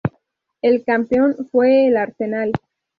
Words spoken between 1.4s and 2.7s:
fue el Arsenal.